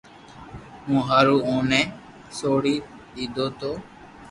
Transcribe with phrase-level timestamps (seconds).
[0.87, 1.81] مون ھارو اي نو
[2.37, 2.75] سوڙي
[3.35, 3.71] دو تو